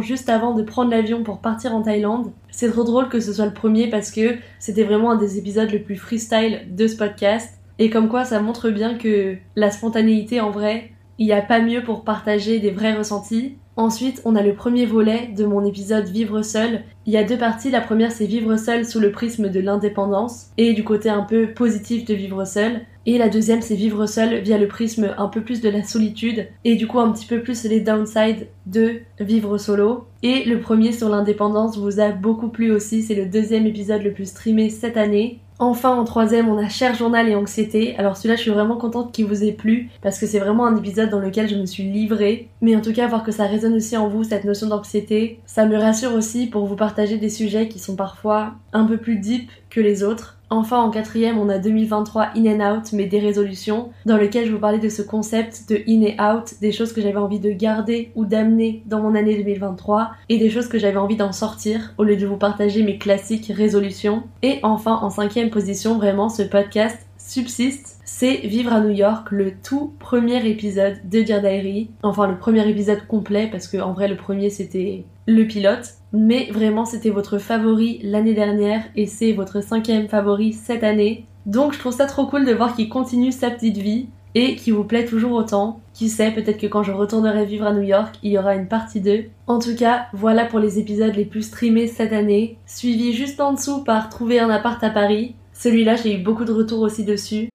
juste 0.02 0.30
avant 0.30 0.54
de 0.54 0.64
prendre 0.64 0.92
l'avion 0.92 1.24
pour 1.24 1.40
partir 1.40 1.74
en 1.74 1.82
Thaïlande. 1.82 2.32
C'est 2.52 2.72
trop 2.72 2.84
drôle 2.84 3.10
que 3.10 3.20
ce 3.20 3.34
soit 3.34 3.46
le 3.46 3.54
premier 3.54 3.90
parce 3.90 4.12
que 4.12 4.36
c'était 4.60 4.84
vraiment 4.84 5.12
un 5.12 5.18
des 5.18 5.38
épisodes 5.38 5.72
le 5.72 5.82
plus 5.82 5.96
freestyle 5.96 6.62
de 6.70 6.88
ce 6.88 6.96
podcast. 6.96 7.60
Et 7.80 7.90
comme 7.90 8.08
quoi 8.08 8.26
ça 8.26 8.40
montre 8.40 8.70
bien 8.70 8.98
que 8.98 9.36
la 9.56 9.72
spontanéité 9.72 10.40
en 10.40 10.52
vrai, 10.52 10.92
il 11.18 11.26
n'y 11.26 11.34
a 11.34 11.42
pas 11.42 11.60
mieux 11.60 11.84
pour 11.84 12.04
partager 12.04 12.60
des 12.60 12.72
vrais 12.72 12.96
ressentis. 12.96 13.58
Ensuite, 13.78 14.22
on 14.24 14.36
a 14.36 14.42
le 14.42 14.54
premier 14.54 14.86
volet 14.86 15.30
de 15.36 15.46
mon 15.46 15.66
épisode 15.66 16.08
Vivre 16.08 16.42
seul. 16.42 16.84
Il 17.06 17.12
y 17.12 17.18
a 17.18 17.26
deux 17.26 17.38
parties. 17.38 17.72
La 17.72 17.82
première, 17.82 18.14
c'est 18.14 18.26
Vivre 18.26 18.56
seul 18.56 18.86
sous 18.86 19.02
le 19.02 19.12
prisme 19.12 19.50
de 19.50 19.60
l'indépendance 19.60 20.48
et 20.58 20.74
du 20.74 20.86
côté 20.86 21.10
un 21.10 21.24
peu 21.24 21.48
positif 21.48 22.06
de 22.06 22.14
vivre 22.14 22.46
seul. 22.46 22.82
Et 23.06 23.18
la 23.18 23.30
deuxième, 23.30 23.62
c'est 23.62 23.76
Vivre 23.76 24.08
seul 24.08 24.40
via 24.40 24.58
le 24.58 24.68
prisme 24.68 25.14
un 25.18 25.28
peu 25.28 25.42
plus 25.42 25.62
de 25.62 25.70
la 25.70 25.84
solitude 25.84 26.48
et 26.64 26.76
du 26.76 26.88
coup 26.88 27.00
un 27.00 27.12
petit 27.12 27.28
peu 27.28 27.42
plus 27.42 27.64
les 27.66 27.80
downsides 27.80 28.48
de 28.66 29.02
vivre 29.20 29.58
solo. 29.58 30.08
Et 30.24 30.44
le 30.46 30.60
premier 30.60 30.92
sur 30.92 31.10
l'indépendance 31.10 31.78
vous 31.78 32.00
a 32.00 32.12
beaucoup 32.12 32.48
plu 32.48 32.72
aussi. 32.72 33.04
C'est 33.04 33.16
le 33.16 33.28
deuxième 33.28 33.68
épisode 33.68 34.02
le 34.02 34.14
plus 34.14 34.30
streamé 34.30 34.70
cette 34.70 34.98
année. 34.98 35.40
Enfin, 35.58 35.96
en 35.96 36.04
troisième, 36.04 36.50
on 36.50 36.58
a 36.58 36.68
Cher 36.68 36.96
Journal 36.96 37.30
et 37.30 37.36
Anxiété. 37.36 37.96
Alors 37.98 38.18
celui-là, 38.18 38.36
je 38.36 38.42
suis 38.42 38.52
vraiment 38.52 38.76
contente 38.76 39.14
qu'il 39.14 39.26
vous 39.26 39.44
ait 39.46 39.54
plu 39.54 39.90
parce 40.02 40.20
que 40.20 40.28
c'est 40.28 40.40
vraiment 40.40 40.66
un 40.66 40.76
épisode 40.76 41.10
dans 41.10 41.20
lequel 41.20 41.48
je 41.48 41.56
me 41.56 41.66
suis 41.66 41.84
livrée. 41.84 42.50
Mais 42.60 42.76
en 42.76 42.82
tout 42.82 42.92
cas, 42.92 43.08
voir 43.08 43.24
que 43.24 43.32
ça 43.32 43.46
résonne 43.46 43.74
aussi 43.74 43.96
en 43.96 44.10
vous, 44.10 44.26
cette 44.26 44.44
notion 44.44 44.68
d'anxiété, 44.68 45.40
ça 45.46 45.66
me 45.66 45.78
rassure 45.78 46.14
aussi 46.14 46.48
pour 46.48 46.66
vous 46.66 46.76
partager 46.76 47.18
des 47.18 47.30
sujets 47.30 47.70
qui 47.70 47.80
sont 47.80 47.96
parfois 47.96 48.56
un 48.74 48.84
peu 48.84 48.98
plus 48.98 49.18
deep 49.18 49.50
que 49.70 49.80
les 49.80 50.04
autres. 50.04 50.36
Enfin, 50.50 50.80
en 50.80 50.92
quatrième, 50.92 51.40
on 51.40 51.50
a 51.50 51.58
2023 51.58 52.30
In 52.36 52.46
and 52.46 52.78
Out, 52.78 52.94
mais 52.94 53.06
des 53.06 53.20
résolutions, 53.20 53.90
dans 54.06 54.18
lequel 54.18 54.46
je 54.46 54.52
vous 54.52 54.60
parlais 54.60 54.80
de 54.80 54.90
ce 54.90 55.02
concept 55.02 55.68
de 55.70 55.78
In 55.88 56.02
et 56.02 56.16
Out, 56.22 56.56
des 56.62 56.72
choses 56.72 56.94
que 56.94 57.02
j'avais 57.02 57.18
envie 57.18 57.40
de 57.40 57.52
garder 57.52 58.12
ou 58.16 58.26
d'amener 58.26 58.84
dans 58.86 59.02
mon 59.02 59.16
année 59.16 59.36
2023, 59.36 60.12
et 60.30 60.38
des 60.38 60.50
choses 60.52 60.68
que 60.68 60.78
j'avais 60.78 60.98
envie 60.98 61.16
d'en 61.16 61.32
sortir, 61.32 61.94
au 61.98 62.04
lieu 62.04 62.16
de 62.16 62.28
vous 62.28 62.38
partager 62.38 62.84
mes 62.84 63.00
classiques 63.00 63.52
résolutions. 63.56 64.24
Et 64.44 64.60
enfin, 64.62 65.00
en 65.02 65.10
cinquième 65.10 65.45
position, 65.50 65.98
vraiment, 65.98 66.30
ce 66.30 66.44
podcast 66.44 66.98
subsiste, 67.18 68.00
c'est 68.06 68.38
Vivre 68.38 68.72
à 68.72 68.80
New 68.82 68.94
York, 68.94 69.28
le 69.32 69.54
tout 69.64 69.94
premier 70.00 70.48
épisode 70.48 70.98
de 71.10 71.22
Dear 71.22 71.42
Diary. 71.42 71.90
Enfin, 72.04 72.28
le 72.28 72.38
premier 72.38 72.68
épisode 72.70 73.06
complet, 73.08 73.50
parce 73.52 73.68
que 73.68 73.78
en 73.78 73.94
vrai, 73.94 74.08
le 74.08 74.16
premier 74.16 74.50
c'était 74.50 75.04
le 75.28 75.46
pilote. 75.46 75.96
Mais 76.14 76.50
vraiment, 76.52 76.86
c'était 76.86 77.10
votre 77.10 77.40
favori 77.40 78.00
l'année 78.04 78.34
dernière 78.34 78.84
et 78.96 79.06
c'est 79.06 79.34
votre 79.34 79.62
cinquième 79.62 80.08
favori 80.08 80.54
cette 80.54 80.84
année. 80.84 81.26
Donc, 81.46 81.74
je 81.74 81.80
trouve 81.80 81.94
ça 81.94 82.06
trop 82.06 82.26
cool 82.26 82.46
de 82.46 82.54
voir 82.54 82.76
qu'il 82.76 82.90
continue 82.90 83.32
sa 83.32 83.52
petite 83.52 83.78
vie 83.78 84.08
et 84.36 84.56
qui 84.56 84.72
vous 84.72 84.84
plaît 84.84 85.06
toujours 85.06 85.32
autant. 85.32 85.82
Qui 85.94 86.10
sait, 86.10 86.32
peut-être 86.32 86.60
que 86.60 86.68
quand 86.68 86.84
je 86.84 86.92
retournerai 86.92 87.46
vivre 87.46 87.66
à 87.66 87.74
New 87.74 87.82
York, 87.82 88.16
il 88.22 88.34
y 88.34 88.38
aura 88.38 88.56
une 88.56 88.68
partie 88.68 89.02
2. 89.02 89.26
En 89.48 89.60
tout 89.60 89.76
cas, 89.76 90.08
voilà 90.14 90.46
pour 90.46 90.60
les 90.60 90.78
épisodes 90.78 91.16
les 91.16 91.26
plus 91.26 91.44
streamés 91.44 91.88
cette 91.88 92.14
année, 92.14 92.60
suivi 92.68 93.14
juste 93.14 93.40
en 93.40 93.54
dessous 93.54 93.84
par 93.84 94.10
Trouver 94.10 94.40
un 94.40 94.50
appart 94.50 94.84
à 94.84 94.90
Paris. 94.90 95.36
Celui-là, 95.54 95.96
j'ai 95.96 96.16
eu 96.16 96.22
beaucoup 96.22 96.46
de 96.46 96.52
retours 96.52 96.82
aussi 96.82 97.06
dessus. 97.06 97.50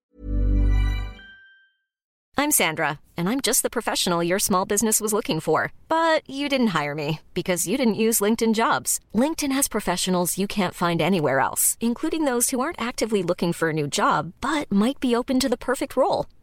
I'm 2.41 2.59
Sandra, 2.63 2.99
and 3.15 3.29
I'm 3.29 3.39
just 3.39 3.61
the 3.61 3.69
professional 3.69 4.23
your 4.23 4.39
small 4.39 4.65
business 4.65 4.99
was 4.99 5.13
looking 5.13 5.39
for. 5.39 5.71
But 5.87 6.27
you 6.27 6.49
didn't 6.49 6.73
hire 6.73 6.95
me 6.95 7.19
because 7.35 7.67
you 7.67 7.77
didn't 7.77 8.01
use 8.01 8.19
LinkedIn 8.19 8.55
jobs. 8.55 8.99
LinkedIn 9.13 9.51
has 9.51 9.67
professionals 9.67 10.39
you 10.39 10.47
can't 10.47 10.73
find 10.73 11.01
anywhere 11.01 11.39
else, 11.39 11.77
including 11.79 12.25
those 12.25 12.49
who 12.49 12.59
aren't 12.59 12.81
actively 12.81 13.21
looking 13.21 13.53
for 13.53 13.69
a 13.69 13.73
new 13.73 13.87
job 13.87 14.33
but 14.41 14.71
might 14.71 14.99
be 14.99 15.15
open 15.15 15.39
to 15.39 15.49
the 15.49 15.57
perfect 15.69 15.95
role, 15.95 16.25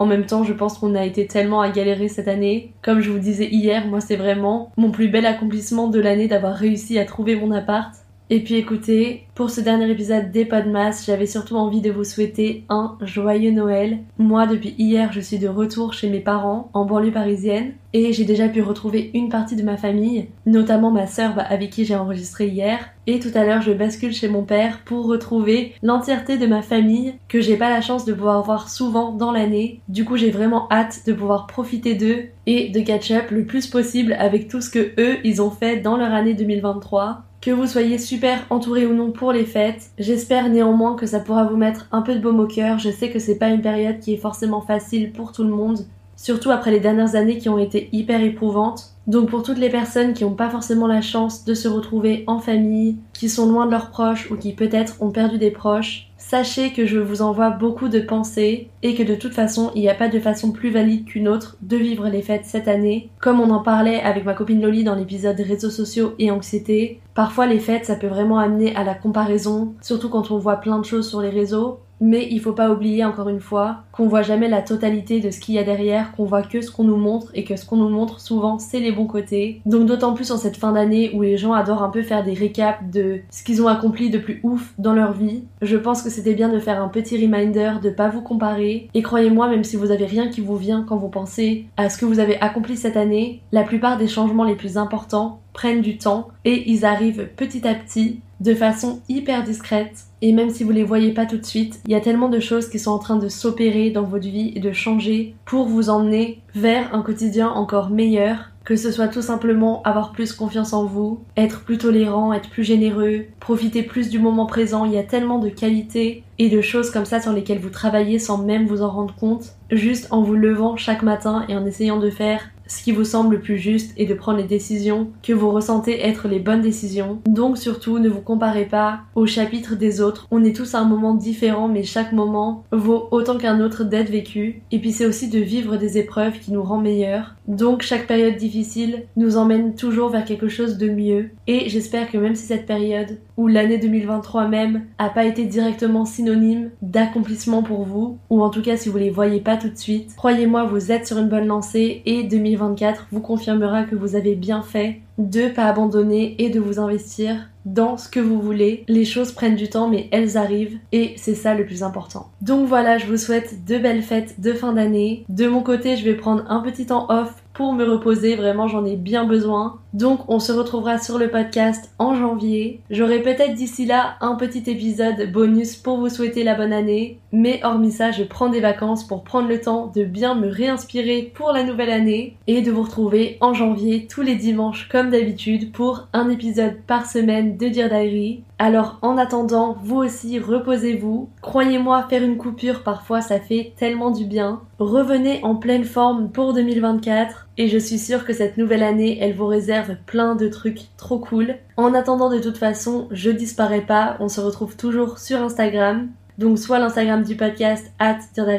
En 0.00 0.06
même 0.06 0.24
temps, 0.24 0.44
je 0.44 0.54
pense 0.54 0.78
qu'on 0.78 0.94
a 0.94 1.04
été 1.04 1.26
tellement 1.26 1.60
à 1.60 1.68
galérer 1.68 2.08
cette 2.08 2.26
année. 2.26 2.72
Comme 2.82 3.02
je 3.02 3.10
vous 3.10 3.18
disais 3.18 3.48
hier, 3.50 3.86
moi 3.86 4.00
c'est 4.00 4.16
vraiment 4.16 4.72
mon 4.78 4.90
plus 4.90 5.08
bel 5.08 5.26
accomplissement 5.26 5.88
de 5.88 6.00
l'année 6.00 6.26
d'avoir 6.26 6.54
réussi 6.54 6.98
à 6.98 7.04
trouver 7.04 7.36
mon 7.36 7.50
appart. 7.50 7.94
Et 8.32 8.44
puis 8.44 8.54
écoutez, 8.54 9.26
pour 9.34 9.50
ce 9.50 9.60
dernier 9.60 9.90
épisode 9.90 10.30
des 10.30 10.44
Podmas, 10.44 11.02
j'avais 11.04 11.26
surtout 11.26 11.56
envie 11.56 11.80
de 11.80 11.90
vous 11.90 12.04
souhaiter 12.04 12.64
un 12.68 12.96
joyeux 13.00 13.50
Noël. 13.50 13.98
Moi, 14.18 14.46
depuis 14.46 14.72
hier, 14.78 15.12
je 15.12 15.18
suis 15.18 15.40
de 15.40 15.48
retour 15.48 15.94
chez 15.94 16.08
mes 16.08 16.20
parents 16.20 16.70
en 16.72 16.84
banlieue 16.84 17.10
parisienne 17.10 17.72
et 17.92 18.12
j'ai 18.12 18.24
déjà 18.24 18.48
pu 18.48 18.62
retrouver 18.62 19.10
une 19.14 19.30
partie 19.30 19.56
de 19.56 19.64
ma 19.64 19.76
famille, 19.76 20.28
notamment 20.46 20.92
ma 20.92 21.08
sœur 21.08 21.34
bah, 21.34 21.44
avec 21.48 21.70
qui 21.70 21.84
j'ai 21.84 21.96
enregistré 21.96 22.46
hier. 22.46 22.90
Et 23.08 23.18
tout 23.18 23.32
à 23.34 23.44
l'heure, 23.44 23.62
je 23.62 23.72
bascule 23.72 24.12
chez 24.12 24.28
mon 24.28 24.44
père 24.44 24.82
pour 24.84 25.06
retrouver 25.06 25.72
l'entièreté 25.82 26.38
de 26.38 26.46
ma 26.46 26.62
famille 26.62 27.14
que 27.26 27.40
j'ai 27.40 27.56
pas 27.56 27.68
la 27.68 27.80
chance 27.80 28.04
de 28.04 28.12
pouvoir 28.12 28.44
voir 28.44 28.68
souvent 28.68 29.10
dans 29.10 29.32
l'année. 29.32 29.80
Du 29.88 30.04
coup, 30.04 30.16
j'ai 30.16 30.30
vraiment 30.30 30.68
hâte 30.70 31.00
de 31.04 31.12
pouvoir 31.12 31.48
profiter 31.48 31.96
d'eux 31.96 32.26
et 32.46 32.68
de 32.68 32.78
catch 32.78 33.10
up 33.10 33.32
le 33.32 33.44
plus 33.44 33.66
possible 33.66 34.12
avec 34.12 34.46
tout 34.46 34.60
ce 34.60 34.70
que 34.70 34.92
eux, 35.00 35.16
ils 35.24 35.42
ont 35.42 35.50
fait 35.50 35.78
dans 35.78 35.96
leur 35.96 36.14
année 36.14 36.34
2023. 36.34 37.24
Que 37.40 37.50
vous 37.50 37.66
soyez 37.66 37.96
super 37.96 38.44
entouré 38.50 38.84
ou 38.84 38.92
non 38.92 39.12
pour 39.12 39.32
les 39.32 39.46
fêtes, 39.46 39.92
j'espère 39.98 40.50
néanmoins 40.50 40.94
que 40.94 41.06
ça 41.06 41.20
pourra 41.20 41.44
vous 41.44 41.56
mettre 41.56 41.88
un 41.90 42.02
peu 42.02 42.14
de 42.14 42.20
baume 42.20 42.38
au 42.38 42.46
cœur. 42.46 42.78
Je 42.78 42.90
sais 42.90 43.08
que 43.08 43.18
c'est 43.18 43.38
pas 43.38 43.48
une 43.48 43.62
période 43.62 43.98
qui 43.98 44.12
est 44.12 44.18
forcément 44.18 44.60
facile 44.60 45.10
pour 45.10 45.32
tout 45.32 45.42
le 45.42 45.48
monde, 45.48 45.86
surtout 46.16 46.50
après 46.50 46.70
les 46.70 46.80
dernières 46.80 47.14
années 47.14 47.38
qui 47.38 47.48
ont 47.48 47.56
été 47.56 47.88
hyper 47.92 48.20
éprouvantes. 48.20 48.92
Donc 49.06 49.30
pour 49.30 49.42
toutes 49.42 49.58
les 49.58 49.70
personnes 49.70 50.12
qui 50.12 50.22
n'ont 50.22 50.34
pas 50.34 50.50
forcément 50.50 50.86
la 50.86 51.00
chance 51.00 51.46
de 51.46 51.54
se 51.54 51.66
retrouver 51.66 52.24
en 52.26 52.40
famille, 52.40 52.98
qui 53.14 53.30
sont 53.30 53.50
loin 53.50 53.64
de 53.64 53.70
leurs 53.70 53.88
proches 53.88 54.30
ou 54.30 54.36
qui 54.36 54.52
peut-être 54.52 55.02
ont 55.02 55.10
perdu 55.10 55.38
des 55.38 55.50
proches, 55.50 56.10
sachez 56.18 56.72
que 56.72 56.84
je 56.84 56.98
vous 56.98 57.22
envoie 57.22 57.48
beaucoup 57.48 57.88
de 57.88 58.00
pensées 58.00 58.68
et 58.82 58.94
que 58.94 59.02
de 59.02 59.14
toute 59.14 59.32
façon 59.32 59.72
il 59.74 59.80
n'y 59.80 59.88
a 59.88 59.94
pas 59.94 60.08
de 60.08 60.20
façon 60.20 60.52
plus 60.52 60.70
valide 60.70 61.06
qu'une 61.06 61.26
autre 61.26 61.56
de 61.62 61.78
vivre 61.78 62.08
les 62.08 62.22
fêtes 62.22 62.44
cette 62.44 62.68
année. 62.68 63.08
Comme 63.18 63.40
on 63.40 63.50
en 63.50 63.62
parlait 63.62 64.00
avec 64.02 64.26
ma 64.26 64.34
copine 64.34 64.60
Loli 64.60 64.84
dans 64.84 64.94
l'épisode 64.94 65.40
réseaux 65.40 65.70
sociaux 65.70 66.12
et 66.18 66.30
anxiété, 66.30 67.00
parfois 67.20 67.44
les 67.44 67.58
fêtes 67.58 67.84
ça 67.84 67.96
peut 67.96 68.06
vraiment 68.06 68.38
amener 68.38 68.74
à 68.74 68.82
la 68.82 68.94
comparaison, 68.94 69.74
surtout 69.82 70.08
quand 70.08 70.30
on 70.30 70.38
voit 70.38 70.56
plein 70.56 70.78
de 70.78 70.86
choses 70.86 71.06
sur 71.06 71.20
les 71.20 71.28
réseaux. 71.28 71.80
Mais 72.02 72.26
il 72.30 72.40
faut 72.40 72.54
pas 72.54 72.70
oublier 72.70 73.04
encore 73.04 73.28
une 73.28 73.40
fois 73.40 73.80
qu'on 73.92 74.08
voit 74.08 74.22
jamais 74.22 74.48
la 74.48 74.62
totalité 74.62 75.20
de 75.20 75.30
ce 75.30 75.38
qu'il 75.38 75.54
y 75.54 75.58
a 75.58 75.64
derrière, 75.64 76.12
qu'on 76.12 76.24
voit 76.24 76.40
que 76.40 76.62
ce 76.62 76.70
qu'on 76.70 76.84
nous 76.84 76.96
montre 76.96 77.30
et 77.34 77.44
que 77.44 77.56
ce 77.56 77.66
qu'on 77.66 77.76
nous 77.76 77.90
montre 77.90 78.20
souvent 78.20 78.58
c'est 78.58 78.80
les 78.80 78.90
bons 78.90 79.06
côtés. 79.06 79.60
Donc 79.66 79.84
d'autant 79.84 80.14
plus 80.14 80.30
en 80.30 80.38
cette 80.38 80.56
fin 80.56 80.72
d'année 80.72 81.10
où 81.12 81.20
les 81.20 81.36
gens 81.36 81.52
adorent 81.52 81.82
un 81.82 81.90
peu 81.90 82.00
faire 82.00 82.24
des 82.24 82.32
récaps 82.32 82.90
de 82.90 83.18
ce 83.28 83.44
qu'ils 83.44 83.60
ont 83.60 83.68
accompli 83.68 84.08
de 84.08 84.16
plus 84.16 84.40
ouf 84.42 84.72
dans 84.78 84.94
leur 84.94 85.12
vie. 85.12 85.42
Je 85.60 85.76
pense 85.76 86.00
que 86.00 86.08
c'était 86.08 86.32
bien 86.32 86.48
de 86.48 86.58
faire 86.58 86.82
un 86.82 86.88
petit 86.88 87.22
reminder 87.22 87.74
de 87.82 87.90
pas 87.90 88.08
vous 88.08 88.22
comparer 88.22 88.88
et 88.94 89.02
croyez-moi 89.02 89.48
même 89.48 89.64
si 89.64 89.76
vous 89.76 89.90
avez 89.90 90.06
rien 90.06 90.28
qui 90.28 90.40
vous 90.40 90.56
vient 90.56 90.86
quand 90.88 90.96
vous 90.96 91.10
pensez 91.10 91.66
à 91.76 91.90
ce 91.90 91.98
que 91.98 92.06
vous 92.06 92.18
avez 92.18 92.40
accompli 92.40 92.78
cette 92.78 92.96
année, 92.96 93.42
la 93.52 93.62
plupart 93.62 93.98
des 93.98 94.08
changements 94.08 94.44
les 94.44 94.56
plus 94.56 94.78
importants 94.78 95.40
prennent 95.52 95.82
du 95.82 95.98
temps 95.98 96.28
et 96.44 96.70
ils 96.70 96.84
arrivent 96.84 97.28
petit 97.36 97.66
à 97.66 97.74
petit 97.74 98.20
de 98.40 98.54
façon 98.54 99.00
hyper 99.08 99.44
discrète. 99.44 100.06
Et 100.22 100.32
même 100.32 100.50
si 100.50 100.64
vous 100.64 100.70
les 100.70 100.84
voyez 100.84 101.12
pas 101.12 101.26
tout 101.26 101.36
de 101.36 101.46
suite, 101.46 101.80
il 101.86 101.92
y 101.92 101.94
a 101.94 102.00
tellement 102.00 102.28
de 102.28 102.40
choses 102.40 102.68
qui 102.68 102.78
sont 102.78 102.90
en 102.90 102.98
train 102.98 103.16
de 103.16 103.28
s'opérer 103.28 103.90
dans 103.90 104.02
votre 104.02 104.26
vie 104.26 104.52
et 104.54 104.60
de 104.60 104.72
changer 104.72 105.34
pour 105.44 105.66
vous 105.66 105.90
emmener 105.90 106.40
vers 106.54 106.94
un 106.94 107.02
quotidien 107.02 107.48
encore 107.48 107.90
meilleur. 107.90 108.50
Que 108.64 108.76
ce 108.76 108.92
soit 108.92 109.08
tout 109.08 109.22
simplement 109.22 109.82
avoir 109.82 110.12
plus 110.12 110.32
confiance 110.34 110.74
en 110.74 110.84
vous, 110.84 111.20
être 111.36 111.64
plus 111.64 111.78
tolérant, 111.78 112.32
être 112.32 112.50
plus 112.50 112.62
généreux, 112.62 113.24
profiter 113.40 113.82
plus 113.82 114.10
du 114.10 114.18
moment 114.18 114.46
présent. 114.46 114.84
Il 114.84 114.92
y 114.92 114.98
a 114.98 115.02
tellement 115.02 115.38
de 115.38 115.48
qualités 115.48 116.22
et 116.38 116.50
de 116.50 116.60
choses 116.60 116.90
comme 116.90 117.06
ça 117.06 117.20
sur 117.20 117.32
lesquelles 117.32 117.58
vous 117.58 117.70
travaillez 117.70 118.18
sans 118.18 118.38
même 118.38 118.66
vous 118.66 118.82
en 118.82 118.90
rendre 118.90 119.14
compte, 119.14 119.54
juste 119.70 120.08
en 120.10 120.22
vous 120.22 120.34
levant 120.34 120.76
chaque 120.76 121.02
matin 121.02 121.46
et 121.48 121.56
en 121.56 121.64
essayant 121.64 121.98
de 121.98 122.10
faire 122.10 122.50
ce 122.70 122.84
qui 122.84 122.92
vous 122.92 123.04
semble 123.04 123.34
le 123.34 123.40
plus 123.40 123.58
juste 123.58 123.92
et 123.96 124.06
de 124.06 124.14
prendre 124.14 124.38
les 124.38 124.44
décisions 124.44 125.10
que 125.22 125.32
vous 125.32 125.50
ressentez 125.50 126.00
être 126.00 126.28
les 126.28 126.38
bonnes 126.38 126.60
décisions. 126.60 127.20
Donc 127.26 127.58
surtout, 127.58 127.98
ne 127.98 128.08
vous 128.08 128.20
comparez 128.20 128.64
pas 128.64 129.00
au 129.16 129.26
chapitre 129.26 129.74
des 129.74 130.00
autres. 130.00 130.28
On 130.30 130.44
est 130.44 130.54
tous 130.54 130.74
à 130.74 130.78
un 130.78 130.84
moment 130.84 131.14
différent, 131.14 131.66
mais 131.66 131.82
chaque 131.82 132.12
moment 132.12 132.64
vaut 132.70 133.08
autant 133.10 133.38
qu'un 133.38 133.60
autre 133.60 133.82
d'être 133.82 134.10
vécu. 134.10 134.62
Et 134.70 134.78
puis 134.78 134.92
c'est 134.92 135.06
aussi 135.06 135.28
de 135.28 135.40
vivre 135.40 135.76
des 135.76 135.98
épreuves 135.98 136.38
qui 136.38 136.52
nous 136.52 136.62
rend 136.62 136.78
meilleurs. 136.78 137.34
Donc 137.48 137.82
chaque 137.82 138.06
période 138.06 138.36
difficile 138.36 139.06
nous 139.16 139.36
emmène 139.36 139.74
toujours 139.74 140.10
vers 140.10 140.24
quelque 140.24 140.48
chose 140.48 140.78
de 140.78 140.88
mieux. 140.88 141.30
Et 141.48 141.68
j'espère 141.68 142.10
que 142.10 142.18
même 142.18 142.36
si 142.36 142.46
cette 142.46 142.66
période, 142.66 143.18
ou 143.40 143.48
l'année 143.48 143.78
2023 143.78 144.48
même, 144.48 144.82
a 144.98 145.08
pas 145.08 145.24
été 145.24 145.46
directement 145.46 146.04
synonyme 146.04 146.68
d'accomplissement 146.82 147.62
pour 147.62 147.84
vous, 147.84 148.18
ou 148.28 148.42
en 148.42 148.50
tout 148.50 148.60
cas 148.60 148.76
si 148.76 148.90
vous 148.90 148.98
les 148.98 149.08
voyez 149.08 149.40
pas 149.40 149.56
tout 149.56 149.70
de 149.70 149.78
suite, 149.78 150.14
croyez-moi, 150.14 150.64
vous 150.64 150.92
êtes 150.92 151.06
sur 151.06 151.16
une 151.16 151.30
bonne 151.30 151.46
lancée 151.46 152.02
et 152.04 152.22
2024 152.24 153.08
vous 153.10 153.20
confirmera 153.20 153.84
que 153.84 153.96
vous 153.96 154.14
avez 154.14 154.34
bien 154.34 154.60
fait 154.60 155.00
de 155.16 155.48
pas 155.48 155.64
abandonner 155.64 156.34
et 156.38 156.50
de 156.50 156.60
vous 156.60 156.78
investir 156.78 157.48
dans 157.64 157.96
ce 157.96 158.08
que 158.08 158.20
vous 158.20 158.40
voulez. 158.40 158.84
Les 158.88 159.04
choses 159.04 159.32
prennent 159.32 159.56
du 159.56 159.68
temps 159.68 159.88
mais 159.88 160.08
elles 160.12 160.36
arrivent 160.36 160.78
et 160.92 161.14
c'est 161.16 161.34
ça 161.34 161.54
le 161.54 161.64
plus 161.64 161.82
important. 161.82 162.30
Donc 162.42 162.66
voilà, 162.66 162.98
je 162.98 163.06
vous 163.06 163.16
souhaite 163.16 163.64
de 163.64 163.78
belles 163.78 164.02
fêtes 164.02 164.40
de 164.40 164.52
fin 164.52 164.72
d'année. 164.74 165.24
De 165.30 165.46
mon 165.46 165.62
côté, 165.62 165.96
je 165.96 166.04
vais 166.04 166.14
prendre 166.14 166.44
un 166.48 166.60
petit 166.60 166.86
temps 166.86 167.06
off 167.08 167.34
pour 167.52 167.72
me 167.72 167.84
reposer, 167.84 168.36
vraiment 168.36 168.68
j'en 168.68 168.84
ai 168.84 168.96
bien 168.96 169.24
besoin. 169.24 169.78
Donc 169.92 170.20
on 170.28 170.38
se 170.38 170.52
retrouvera 170.52 170.98
sur 170.98 171.18
le 171.18 171.28
podcast 171.28 171.92
en 171.98 172.14
janvier. 172.14 172.80
J'aurai 172.90 173.20
peut-être 173.20 173.54
d'ici 173.54 173.86
là 173.86 174.16
un 174.20 174.36
petit 174.36 174.70
épisode 174.70 175.30
bonus 175.32 175.76
pour 175.76 175.98
vous 175.98 176.08
souhaiter 176.08 176.44
la 176.44 176.54
bonne 176.54 176.72
année. 176.72 177.18
Mais 177.32 177.60
hormis 177.64 177.92
ça, 177.92 178.12
je 178.12 178.22
prends 178.22 178.48
des 178.48 178.60
vacances 178.60 179.06
pour 179.06 179.24
prendre 179.24 179.48
le 179.48 179.60
temps 179.60 179.92
de 179.94 180.04
bien 180.04 180.34
me 180.34 180.48
réinspirer 180.48 181.32
pour 181.34 181.52
la 181.52 181.64
nouvelle 181.64 181.90
année 181.90 182.36
et 182.46 182.62
de 182.62 182.70
vous 182.70 182.82
retrouver 182.82 183.36
en 183.40 183.52
janvier 183.52 184.06
tous 184.08 184.22
les 184.22 184.36
dimanches 184.36 184.88
comme 184.88 185.10
d'habitude 185.10 185.72
pour 185.72 186.08
un 186.12 186.30
épisode 186.30 186.76
par 186.86 187.06
semaine 187.06 187.56
de 187.56 187.68
Dear 187.68 187.88
Diary. 187.88 188.42
Alors 188.62 188.98
en 189.00 189.16
attendant, 189.16 189.74
vous 189.82 189.96
aussi 189.96 190.38
reposez-vous. 190.38 191.30
Croyez-moi, 191.40 192.06
faire 192.10 192.22
une 192.22 192.36
coupure 192.36 192.82
parfois 192.82 193.22
ça 193.22 193.40
fait 193.40 193.72
tellement 193.78 194.10
du 194.10 194.26
bien. 194.26 194.60
Revenez 194.78 195.40
en 195.42 195.54
pleine 195.54 195.84
forme 195.84 196.30
pour 196.30 196.52
2024 196.52 197.48
et 197.56 197.68
je 197.68 197.78
suis 197.78 197.98
sûre 197.98 198.26
que 198.26 198.34
cette 198.34 198.58
nouvelle 198.58 198.82
année, 198.82 199.16
elle 199.18 199.34
vous 199.34 199.46
réserve 199.46 199.96
plein 200.04 200.34
de 200.34 200.46
trucs 200.46 200.94
trop 200.98 201.18
cool. 201.18 201.54
En 201.78 201.94
attendant 201.94 202.28
de 202.28 202.38
toute 202.38 202.58
façon, 202.58 203.08
je 203.12 203.30
disparais 203.30 203.80
pas, 203.80 204.18
on 204.20 204.28
se 204.28 204.42
retrouve 204.42 204.76
toujours 204.76 205.18
sur 205.18 205.40
Instagram. 205.40 206.10
Donc 206.36 206.58
soit 206.58 206.78
l'Instagram 206.78 207.22
du 207.22 207.36
podcast 207.36 207.90
at 207.98 208.18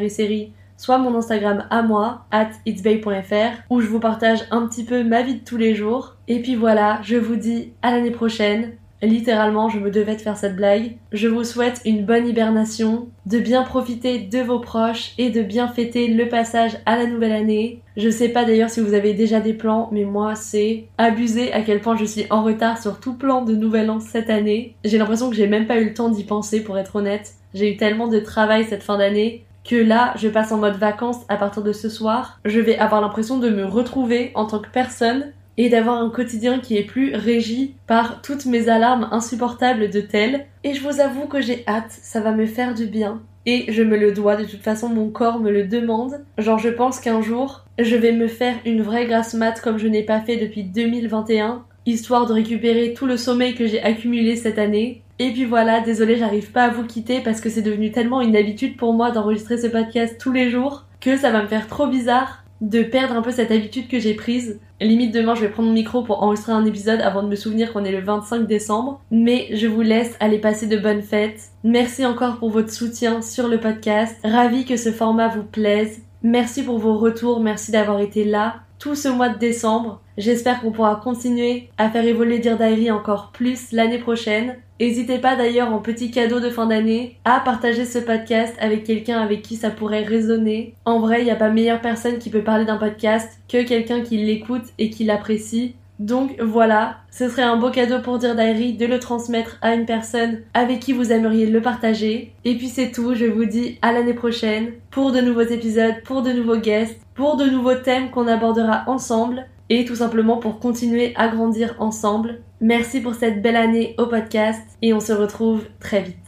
série, 0.10 0.52
soit 0.78 0.98
mon 0.98 1.14
Instagram 1.14 1.66
à 1.70 1.84
moi, 1.84 2.26
at 2.32 2.50
itsbay.fr, 2.66 3.62
où 3.70 3.82
je 3.82 3.88
vous 3.88 4.00
partage 4.00 4.48
un 4.50 4.66
petit 4.66 4.84
peu 4.84 5.04
ma 5.04 5.22
vie 5.22 5.36
de 5.36 5.46
tous 5.46 5.58
les 5.58 5.76
jours. 5.76 6.16
Et 6.28 6.42
puis 6.42 6.56
voilà, 6.56 7.00
je 7.04 7.18
vous 7.18 7.36
dis 7.36 7.74
à 7.84 7.92
l'année 7.92 8.10
prochaine. 8.10 8.72
Littéralement, 9.02 9.70
je 9.70 9.80
me 9.80 9.90
devais 9.90 10.16
de 10.16 10.22
faire 10.22 10.38
cette 10.38 10.56
blague. 10.56 10.98
Je 11.12 11.28
vous 11.28 11.44
souhaite 11.44 11.82
une 11.86 12.06
bonne 12.06 12.28
hibernation, 12.28 13.08
de 13.26 13.40
bien 13.40 13.64
profiter 13.64 14.20
de 14.20 14.40
vos 14.40 14.60
proches 14.60 15.14
et 15.18 15.30
de 15.30 15.42
bien 15.42 15.68
fêter 15.68 16.08
le 16.08 16.30
passage 16.30 16.78
à 16.86 16.98
la 16.98 17.08
nouvelle 17.08 17.32
année. 17.32 17.82
Je 17.98 18.10
sais 18.10 18.30
pas 18.30 18.46
d'ailleurs 18.46 18.70
si 18.70 18.80
vous 18.80 18.94
avez 18.94 19.14
déjà 19.14 19.40
des 19.40 19.54
plans, 19.54 19.90
mais 19.92 20.04
moi 20.04 20.36
c'est 20.36 20.86
abusé 20.98 21.52
à 21.52 21.62
quel 21.62 21.82
point 21.82 21.98
je 21.98 22.06
suis 22.06 22.26
en 22.30 22.44
retard 22.44 22.82
sur 22.82 23.00
tout 23.00 23.16
plan 23.16 23.44
de 23.44 23.56
nouvel 23.56 23.90
an 23.90 24.00
cette 24.00 24.30
année. 24.30 24.76
J'ai 24.86 24.98
l'impression 24.98 25.30
que 25.30 25.36
j'ai 25.36 25.48
même 25.48 25.68
pas 25.68 25.80
eu 25.80 25.86
le 25.86 25.94
temps 25.94 26.10
d'y 26.10 26.24
penser 26.24 26.64
pour 26.64 26.78
être 26.78 26.96
honnête. 26.96 27.34
J'ai 27.54 27.74
eu 27.74 27.78
tellement 27.78 28.08
de 28.08 28.20
travail 28.20 28.66
cette 28.66 28.84
fin 28.84 28.98
d'année 28.98 29.46
que 29.64 29.76
là, 29.76 30.14
je 30.18 30.28
passe 30.28 30.52
en 30.52 30.58
mode 30.58 30.78
vacances 30.78 31.22
à 31.30 31.38
partir 31.38 31.64
de 31.64 31.74
ce 31.74 31.90
soir. 31.90 32.40
Je 32.46 32.60
vais 32.60 32.78
avoir 32.78 33.02
l'impression 33.02 33.38
de 33.38 33.50
me 33.50 33.66
retrouver 33.66 34.32
en 34.36 34.46
tant 34.46 34.60
que 34.60 34.70
personne 34.70 35.34
et 35.58 35.70
d'avoir 35.70 36.02
un 36.02 36.10
quotidien 36.10 36.60
qui 36.60 36.78
est 36.78 36.84
plus 36.84 37.16
régi 37.16 37.76
par 37.88 38.22
toutes 38.22 38.46
mes 38.46 38.70
alarmes 38.70 39.08
insupportables 39.12 39.90
de 39.90 40.02
tel. 40.02 40.46
Et 40.64 40.74
je 40.74 40.82
vous 40.82 41.00
avoue 41.00 41.28
que 41.28 41.42
j'ai 41.42 41.64
hâte, 41.68 41.92
ça 41.92 42.22
va 42.22 42.32
me 42.32 42.46
faire 42.46 42.74
du 42.74 42.86
bien. 42.86 43.22
Et 43.46 43.72
je 43.72 43.82
me 43.82 43.98
le 43.98 44.12
dois, 44.12 44.36
de 44.36 44.46
toute 44.46 44.62
façon 44.62 44.90
mon 44.90 45.10
corps 45.10 45.40
me 45.40 45.52
le 45.52 45.66
demande. 45.66 46.24
Genre 46.38 46.60
je 46.60 46.70
pense 46.70 47.00
qu'un 47.00 47.22
jour, 47.22 47.66
je 47.80 47.96
vais 47.96 48.12
me 48.12 48.28
faire 48.28 48.56
une 48.66 48.82
vraie 48.82 49.06
grasse 49.06 49.34
mat 49.34 49.60
comme 49.62 49.80
je 49.80 49.88
n'ai 49.88 50.04
pas 50.04 50.22
fait 50.22 50.38
depuis 50.38 50.64
2021, 50.64 51.64
histoire 51.86 52.28
de 52.28 52.34
récupérer 52.34 52.94
tout 52.94 53.08
le 53.08 53.18
sommeil 53.18 53.56
que 53.56 53.66
j'ai 53.66 53.82
accumulé 53.82 54.36
cette 54.36 54.60
année. 54.60 55.02
Et 55.18 55.32
puis 55.32 55.46
voilà, 55.46 55.82
désolé, 55.82 56.18
j'arrive 56.18 56.52
pas 56.52 56.64
à 56.64 56.70
vous 56.70 56.86
quitter 56.86 57.20
parce 57.20 57.42
que 57.42 57.50
c'est 57.50 57.62
devenu 57.62 57.92
tellement 57.92 58.22
une 58.22 58.36
habitude 58.36 58.78
pour 58.78 58.94
moi 58.94 59.12
d'enregistrer 59.12 59.58
ce 59.58 59.68
podcast 59.68 60.20
tous 60.20 60.32
les 60.32 60.50
jours 60.50 60.86
que 61.00 61.18
ça 61.18 61.32
va 61.32 61.42
me 61.42 61.48
faire 61.48 61.68
trop 61.68 61.88
bizarre 61.88 62.44
de 62.62 62.84
perdre 62.84 63.16
un 63.16 63.22
peu 63.22 63.32
cette 63.32 63.52
habitude 63.52 63.88
que 63.88 64.00
j'ai 64.00 64.14
prise. 64.14 64.60
Limite 64.80 65.14
demain 65.14 65.36
je 65.36 65.42
vais 65.42 65.50
prendre 65.50 65.68
mon 65.68 65.74
micro 65.74 66.04
pour 66.04 66.24
enregistrer 66.24 66.54
un 66.54 66.66
épisode 66.66 67.02
avant 67.02 67.24
de 67.24 67.28
me 67.28 67.36
souvenir 67.36 67.74
qu'on 67.74 67.84
est 67.84 67.92
le 67.92 68.02
25 68.02 68.48
décembre. 68.48 69.02
Mais 69.12 69.50
je 69.52 69.68
vous 69.68 69.82
laisse 69.82 70.16
aller 70.20 70.40
passer 70.40 70.68
de 70.68 70.78
bonnes 70.78 71.02
fêtes. 71.02 71.50
Merci 71.64 72.06
encore 72.06 72.38
pour 72.38 72.52
votre 72.52 72.72
soutien 72.72 73.22
sur 73.22 73.48
le 73.48 73.60
podcast. 73.60 74.16
Ravi 74.24 74.66
que 74.66 74.78
ce 74.78 74.92
format 74.92 75.28
vous 75.28 75.44
plaise. 75.44 76.02
Merci 76.24 76.64
pour 76.64 76.78
vos 76.78 76.98
retours, 76.98 77.40
merci 77.40 77.72
d'avoir 77.72 78.00
été 78.00 78.24
là 78.24 78.62
tout 78.78 78.96
ce 78.96 79.08
mois 79.08 79.30
de 79.30 79.38
décembre. 79.38 80.02
J'espère 80.18 80.62
qu'on 80.62 80.72
pourra 80.72 81.00
continuer 81.02 81.70
à 81.78 81.90
faire 81.90 82.06
évoluer 82.06 82.40
Dear 82.40 82.58
Diary 82.58 82.92
encore 82.92 83.32
plus 83.32 83.72
l'année 83.72 83.98
prochaine. 83.98 84.58
N'hésitez 84.80 85.20
pas 85.20 85.36
d'ailleurs 85.36 85.72
en 85.72 85.80
petit 85.80 86.12
cadeau 86.12 86.40
de 86.40 86.50
fin 86.50 86.66
d'année 86.66 87.18
à 87.24 87.40
partager 87.40 87.86
ce 87.86 88.00
podcast 88.00 88.54
avec 88.60 88.84
quelqu'un 88.84 89.22
avec 89.22 89.42
qui 89.42 89.56
ça 89.56 89.70
pourrait 89.70 90.04
résonner. 90.04 90.76
En 90.86 91.00
vrai, 91.00 91.22
il 91.22 91.26
n'y 91.26 91.32
a 91.32 91.36
pas 91.36 91.50
meilleure 91.50 91.82
personne 91.82 92.18
qui 92.18 92.30
peut 92.30 92.44
parler 92.44 92.66
d'un 92.66 92.78
podcast 92.78 93.40
que 93.48 93.64
quelqu'un 93.64 94.02
qui 94.02 94.18
l'écoute 94.18 94.66
et 94.80 94.90
qui 94.90 95.06
l'apprécie. 95.06 95.76
Donc 96.00 96.36
voilà, 96.42 96.98
ce 97.12 97.30
serait 97.30 97.44
un 97.44 97.58
beau 97.58 97.70
cadeau 97.70 98.00
pour 98.00 98.18
dire 98.18 98.34
Diary 98.34 98.74
de 98.74 98.88
le 98.88 99.00
transmettre 99.00 99.60
à 99.62 99.76
une 99.76 99.86
personne 99.86 100.40
avec 100.56 100.80
qui 100.80 100.94
vous 100.94 101.12
aimeriez 101.12 101.46
le 101.46 101.62
partager. 101.62 102.34
Et 102.44 102.56
puis 102.56 102.70
c'est 102.70 102.92
tout, 102.92 103.14
je 103.14 103.26
vous 103.26 103.46
dis 103.46 103.78
à 103.84 103.94
l'année 103.94 104.16
prochaine 104.16 104.72
pour 104.90 105.12
de 105.12 105.22
nouveaux 105.22 105.42
épisodes, 105.42 106.02
pour 106.04 106.24
de 106.24 106.32
nouveaux 106.32 106.58
guests, 106.58 107.00
pour 107.14 107.38
de 107.38 107.46
nouveaux 107.46 107.76
thèmes 107.76 108.10
qu'on 108.10 108.28
abordera 108.28 108.84
ensemble 108.88 109.46
et 109.72 109.86
tout 109.86 109.96
simplement 109.96 110.36
pour 110.36 110.60
continuer 110.60 111.14
à 111.16 111.30
grandir 111.30 111.76
ensemble. 111.80 112.42
Merci 112.60 113.00
pour 113.00 113.16
cette 113.16 113.42
belle 113.42 113.56
année 113.56 113.96
au 113.98 114.06
podcast 114.06 114.62
et 114.82 114.94
on 114.94 115.00
se 115.00 115.14
retrouve 115.14 115.64
très 115.80 116.02
vite. 116.02 116.21